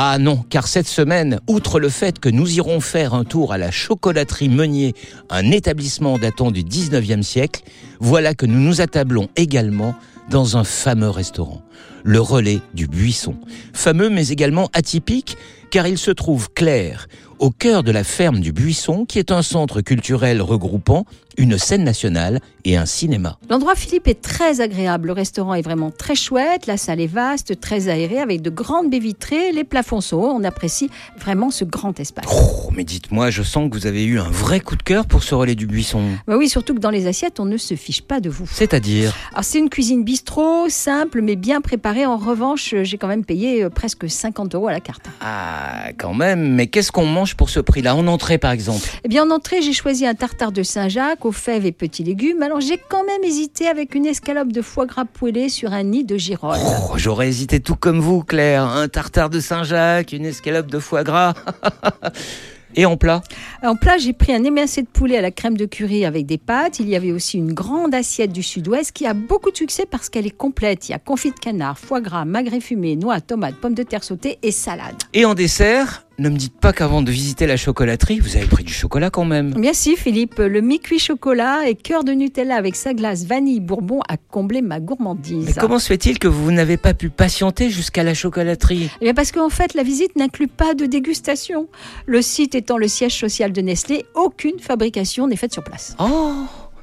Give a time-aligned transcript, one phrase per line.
[0.00, 3.58] Ah non, car cette semaine, outre le fait que nous irons faire un tour à
[3.58, 4.94] la chocolaterie Meunier,
[5.28, 7.62] un établissement datant du 19e siècle,
[7.98, 9.96] voilà que nous nous attablons également
[10.30, 11.62] dans un fameux restaurant,
[12.04, 13.36] le Relais du Buisson.
[13.72, 15.36] Fameux mais également atypique,
[15.70, 17.06] car il se trouve clair
[17.38, 21.04] au cœur de la ferme du Buisson, qui est un centre culturel regroupant
[21.38, 23.38] une scène nationale et un cinéma.
[23.48, 25.06] L'endroit Philippe est très agréable.
[25.06, 26.66] Le restaurant est vraiment très chouette.
[26.66, 29.52] La salle est vaste, très aérée, avec de grandes baies vitrées.
[29.52, 30.32] Les plafonds sont hauts.
[30.34, 32.26] On apprécie vraiment ce grand espace.
[32.30, 35.22] Oh, mais dites-moi, je sens que vous avez eu un vrai coup de cœur pour
[35.22, 36.02] ce relais du buisson.
[36.26, 38.48] Bah oui, surtout que dans les assiettes, on ne se fiche pas de vous.
[38.52, 39.14] C'est-à-dire?
[39.32, 41.60] Alors c'est une cuisine bistrot, simple mais bien
[42.06, 45.06] En revanche, j'ai quand même payé euh, presque 50 euros à la carte.
[45.20, 46.54] Ah, quand même.
[46.54, 47.94] Mais qu'est-ce qu'on mange pour ce prix-là?
[47.94, 51.32] En entrée, par exemple Eh bien, en entrée, j'ai choisi un tartare de Saint-Jacques aux
[51.32, 52.42] fèves et petits légumes.
[52.42, 56.04] Alors j'ai quand même hésité avec une escalope de foie gras poêlé sur un nid
[56.04, 56.58] de girolles.
[56.90, 58.64] Oh, J'aurais hésité tout comme vous, Claire.
[58.64, 61.34] Un tartare de Saint-Jacques, une escalope de foie gras.
[62.74, 63.22] Et en plat
[63.62, 66.38] En plat, j'ai pris un émincé de poulet à la crème de curry avec des
[66.38, 66.80] pâtes.
[66.80, 70.08] Il y avait aussi une grande assiette du sud-ouest qui a beaucoup de succès parce
[70.08, 70.88] qu'elle est complète.
[70.88, 74.04] Il y a confit de canard, foie gras, magret fumé, noix, tomates, pommes de terre
[74.04, 74.96] sautées et salade.
[75.14, 78.64] Et en dessert ne me dites pas qu'avant de visiter la chocolaterie, vous avez pris
[78.64, 79.52] du chocolat quand même.
[79.52, 80.38] Bien si, Philippe.
[80.38, 84.80] Le mi-cuit chocolat et cœur de Nutella avec sa glace vanille bourbon a comblé ma
[84.80, 85.46] gourmandise.
[85.46, 88.90] Mais comment se fait-il que vous n'avez pas pu patienter jusqu'à la chocolaterie?
[89.00, 91.68] Eh bien parce qu'en fait, la visite n'inclut pas de dégustation.
[92.06, 95.94] Le site étant le siège social de Nestlé, aucune fabrication n'est faite sur place.
[96.00, 96.32] Oh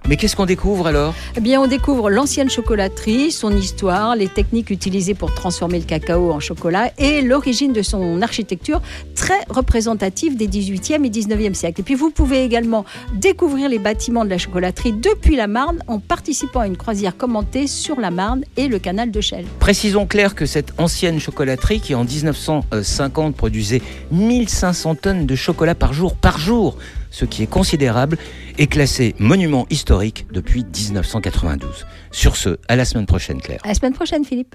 [0.07, 1.15] mais qu'est-ce qu'on découvre alors?
[1.35, 6.31] Eh bien, on découvre l'ancienne chocolaterie, son histoire, les techniques utilisées pour transformer le cacao
[6.31, 8.83] en chocolat et l'origine de son architecture
[9.25, 11.81] très représentative des 18e et 19e siècles.
[11.81, 15.97] Et puis, vous pouvez également découvrir les bâtiments de la chocolaterie depuis la Marne en
[15.97, 19.47] participant à une croisière commentée sur la Marne et le canal de Chelles.
[19.59, 25.91] Précisons clair que cette ancienne chocolaterie qui en 1950 produisait 1500 tonnes de chocolat par
[25.91, 26.77] jour, par jour,
[27.09, 28.19] ce qui est considérable,
[28.59, 31.87] est classé monument historique depuis 1992.
[32.11, 33.61] Sur ce, à la semaine prochaine Claire.
[33.63, 34.53] À la semaine prochaine Philippe.